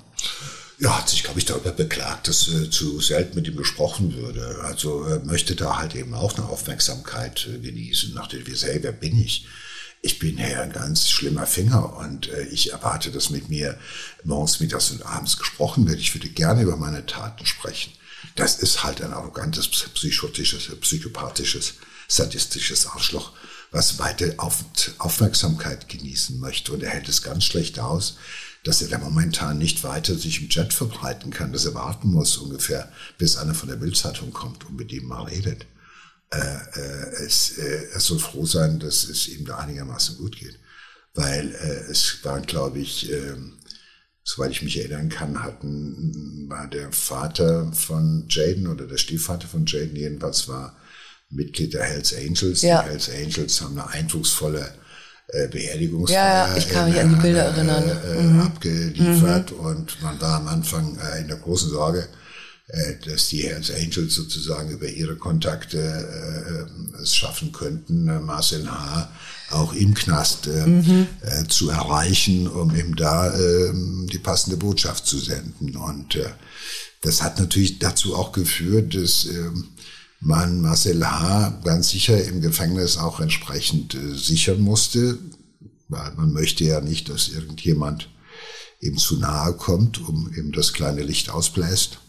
[0.85, 4.59] Ja, hat sich, glaube ich, darüber beklagt, dass äh, zu selten mit ihm gesprochen würde.
[4.65, 8.83] Also er möchte da halt eben auch eine Aufmerksamkeit äh, genießen, nach dem wir sagen,
[8.83, 9.47] wer bin ich?
[10.03, 13.79] Ich bin ja ein ganz schlimmer Finger und äh, ich erwarte, dass mit mir
[14.23, 15.99] morgens, mittags und abends gesprochen wird.
[15.99, 17.91] Ich würde gerne über meine Taten sprechen.
[18.35, 21.73] Das ist halt ein arrogantes, psychotisches, psychopathisches,
[22.07, 23.31] sadistisches Arschloch,
[23.71, 24.63] was weite Auf
[24.99, 26.73] Aufmerksamkeit genießen möchte.
[26.73, 28.17] Und er hält es ganz schlecht aus,
[28.65, 32.37] dass er da momentan nicht weiter sich im Chat verbreiten kann, dass er warten muss
[32.37, 35.67] ungefähr, bis einer von der Bildzeitung kommt und mit ihm mal redet.
[36.31, 40.59] Äh, äh, es, äh, er soll froh sein, dass es ihm da einigermaßen gut geht.
[41.13, 43.35] Weil äh, es war, glaube ich, äh,
[44.23, 49.67] soweit ich mich erinnern kann, hatten, war der Vater von Jaden oder der Stiefvater von
[49.67, 50.75] Jaden jedenfalls war
[51.29, 52.63] Mitglied der Hells Angels.
[52.63, 52.81] Ja.
[52.81, 54.73] Die Hells Angels haben eine eindrucksvolle
[55.27, 57.83] äh, Beerdigungsfeier ja, ich kann mich an die Bilder äh, erinnern.
[57.89, 58.41] Äh, mhm.
[58.41, 59.59] abgeliefert mhm.
[59.59, 62.07] und man war am Anfang äh, in der großen Sorge,
[62.67, 68.69] äh, dass die Hells Angels sozusagen über ihre Kontakte äh, es schaffen könnten, äh, Marcel
[68.69, 69.09] H.
[69.51, 71.07] auch im Knast äh, mhm.
[71.21, 73.71] äh, zu erreichen, um ihm da äh,
[74.11, 75.75] die passende Botschaft zu senden.
[75.75, 76.29] Und äh,
[77.01, 79.51] das hat natürlich dazu auch geführt, dass äh,
[80.19, 81.61] man Marcel H.
[81.63, 85.17] ganz sicher im Gefängnis auch entsprechend äh, sichern musste,
[85.87, 88.09] weil man möchte ja nicht, dass irgendjemand
[88.81, 91.99] ihm zu nahe kommt, um ihm das kleine Licht ausbläst.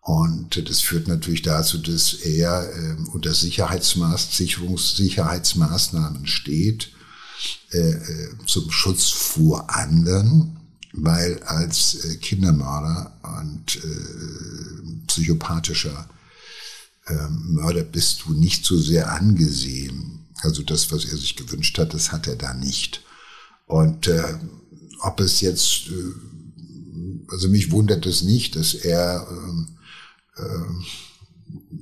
[0.00, 6.90] Und das führt natürlich dazu, dass er äh, unter Sicherheitsmaß, Sicherungssicherheitsmaßnahmen steht,
[7.70, 10.58] äh, äh, zum Schutz vor anderen,
[10.92, 16.08] weil als äh, Kindermörder und äh, psychopathischer
[17.30, 20.26] Mörder bist du nicht so sehr angesehen.
[20.42, 23.02] Also das, was er sich gewünscht hat, das hat er da nicht.
[23.66, 24.38] Und äh,
[25.00, 26.12] ob es jetzt, äh,
[27.28, 29.26] also mich wundert es nicht, dass er
[30.36, 30.64] äh, äh,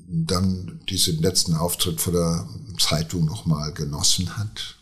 [0.07, 4.77] dann diesen letzten Auftritt vor der Zeitung nochmal genossen hat.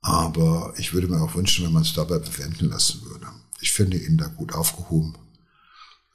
[0.00, 3.26] Aber ich würde mir auch wünschen, wenn man es dabei bewenden lassen würde.
[3.60, 5.16] Ich finde ihn da gut aufgehoben.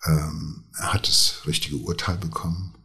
[0.05, 2.75] Ähm, er hat das richtige Urteil bekommen.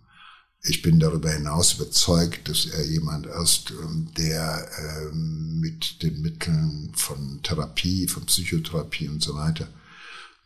[0.62, 6.92] Ich bin darüber hinaus überzeugt, dass er jemand ist, ähm, der ähm, mit den Mitteln
[6.96, 9.68] von Therapie, von Psychotherapie und so weiter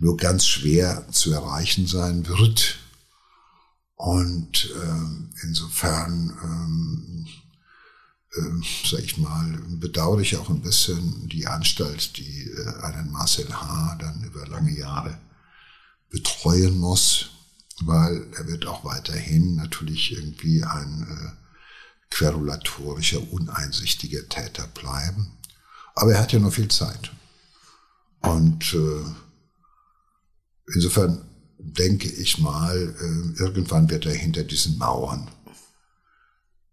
[0.00, 2.78] nur ganz schwer zu erreichen sein wird.
[3.96, 4.72] Und
[5.42, 7.26] insofern, ähm,
[8.38, 13.53] ähm, sag ich mal, bedauere ich auch ein bisschen die Anstalt, die äh, einen Marcel
[13.53, 13.99] H.
[14.01, 15.18] dann über lange Jahre
[16.11, 17.30] betreuen muss,
[17.80, 25.38] weil er wird auch weiterhin natürlich irgendwie ein äh, querulatorischer, uneinsichtiger Täter bleiben.
[25.94, 27.11] Aber er hat ja noch viel Zeit.
[28.20, 29.04] Und äh,
[30.74, 31.24] insofern
[31.58, 35.30] denke ich mal, äh, irgendwann wird er hinter diesen Mauern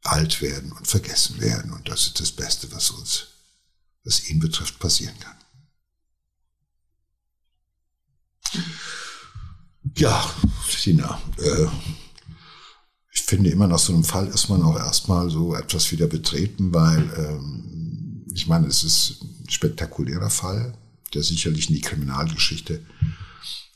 [0.03, 1.71] alt werden und vergessen werden.
[1.71, 3.27] Und das ist das Beste, was uns,
[4.03, 5.36] was ihn betrifft, passieren kann.
[9.97, 10.29] Ja,
[10.69, 11.65] Sina, äh,
[13.11, 16.71] ich finde immer nach so einem Fall ist man auch erstmal so etwas wieder betreten,
[16.71, 20.77] weil ähm, ich meine, es ist ein spektakulärer Fall,
[21.15, 22.85] der sicherlich in die Kriminalgeschichte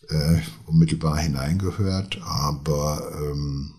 [0.09, 3.74] äh, unmittelbar hineingehört, aber ähm,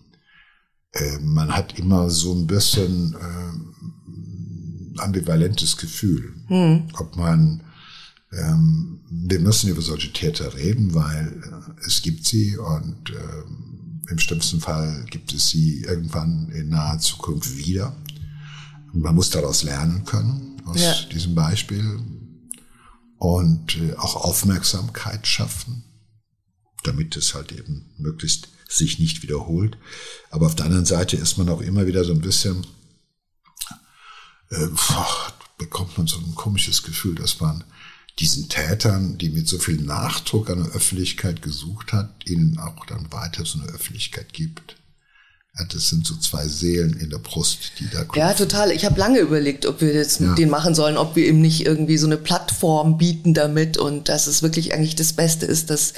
[0.91, 6.89] äh, man hat immer so ein bisschen äh, ambivalentes Gefühl, hm.
[6.97, 7.63] ob man
[8.35, 14.19] ähm, wir müssen über solche Täter reden, weil äh, es gibt sie und äh, im
[14.19, 17.95] schlimmsten Fall gibt es sie irgendwann in naher Zukunft wieder.
[18.93, 20.93] Und man muss daraus lernen können, aus ja.
[21.11, 21.99] diesem Beispiel.
[23.17, 25.83] Und äh, auch Aufmerksamkeit schaffen,
[26.83, 29.77] damit es halt eben möglichst sich nicht wiederholt.
[30.29, 32.65] Aber auf der anderen Seite ist man auch immer wieder so ein bisschen,
[34.49, 34.67] äh,
[35.57, 37.63] bekommt man so ein komisches Gefühl, dass man
[38.19, 43.11] diesen Tätern, die mit so viel Nachdruck an der Öffentlichkeit gesucht hat, ihnen auch dann
[43.11, 44.75] weiter so eine Öffentlichkeit gibt.
[45.57, 48.19] Ja, das sind so zwei Seelen in der Brust, die da kommen.
[48.19, 48.71] Ja, total.
[48.71, 50.35] Ich habe lange überlegt, ob wir jetzt mit ja.
[50.35, 54.25] denen machen sollen, ob wir ihm nicht irgendwie so eine Plattform bieten damit und dass
[54.25, 55.93] es wirklich eigentlich das Beste ist, dass,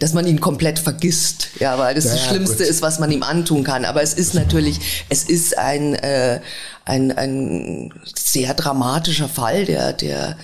[0.00, 1.50] dass man ihn komplett vergisst.
[1.60, 2.66] Ja, weil das ja, das Schlimmste gut.
[2.66, 3.84] ist, was man ihm antun kann.
[3.84, 6.40] Aber es ist natürlich, es ist ein, äh,
[6.84, 10.36] ein, ein sehr dramatischer Fall, der, der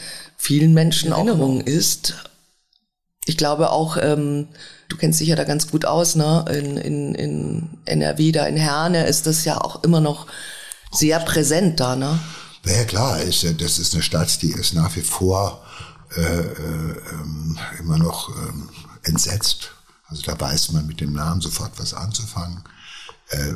[0.42, 2.14] vielen Menschen Erinnerung ist.
[3.26, 4.48] Ich glaube auch, ähm,
[4.88, 6.44] du kennst dich ja da ganz gut aus, ne?
[6.50, 10.26] In, in, in NRW, da in Herne ist das ja auch immer noch
[10.90, 12.18] sehr präsent da, ne?
[12.64, 15.64] Ja, klar, ist, das ist eine Stadt, die ist nach wie vor
[16.16, 16.96] äh, äh,
[17.78, 19.70] immer noch äh, entsetzt.
[20.08, 22.64] Also da weiß man mit dem Namen sofort was anzufangen.
[23.28, 23.54] Äh,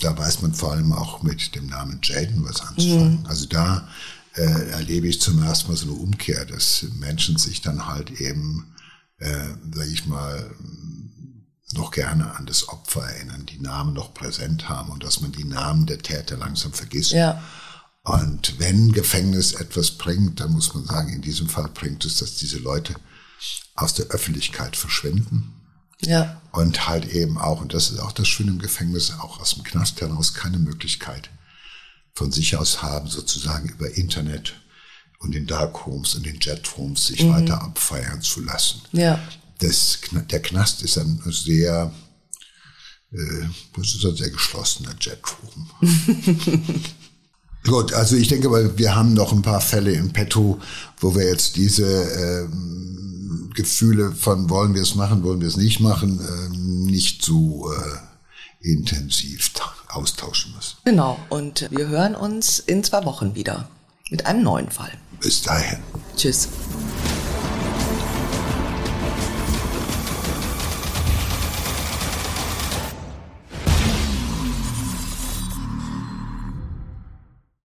[0.00, 3.20] da weiß man vor allem auch mit dem Namen Jaden was anzufangen.
[3.20, 3.26] Mhm.
[3.26, 3.86] Also da
[4.34, 8.74] äh, erlebe ich zum ersten Mal so eine Umkehr, dass Menschen sich dann halt eben,
[9.18, 10.50] äh, sage ich mal,
[11.72, 15.44] noch gerne an das Opfer erinnern, die Namen noch präsent haben und dass man die
[15.44, 17.12] Namen der Täter langsam vergisst.
[17.12, 17.42] Ja.
[18.02, 22.36] Und wenn Gefängnis etwas bringt, dann muss man sagen, in diesem Fall bringt es, dass
[22.36, 22.94] diese Leute
[23.74, 25.54] aus der Öffentlichkeit verschwinden.
[26.00, 26.40] Ja.
[26.52, 29.64] Und halt eben auch, und das ist auch das Schöne im Gefängnis, auch aus dem
[29.64, 31.30] Knast heraus keine Möglichkeit,
[32.14, 34.54] von sich aus haben, sozusagen über Internet
[35.18, 37.30] und in Darkrooms und in Jetrooms sich mhm.
[37.30, 38.82] weiter abfeiern zu lassen.
[38.92, 39.20] Ja.
[39.58, 39.98] Das,
[40.30, 41.92] der Knast ist ein sehr,
[43.12, 43.46] äh,
[43.76, 45.70] das ist ein sehr geschlossener Jetroom.
[47.64, 50.60] Gut, also ich denke mal, wir haben noch ein paar Fälle in petto,
[51.00, 55.80] wo wir jetzt diese ähm, Gefühle von wollen wir es machen, wollen wir es nicht
[55.80, 59.52] machen, äh, nicht so äh, intensiv
[59.96, 60.76] austauschen müssen.
[60.84, 63.68] Genau, und wir hören uns in zwei Wochen wieder
[64.10, 64.92] mit einem neuen Fall.
[65.20, 65.78] Bis dahin.
[66.16, 66.48] Tschüss.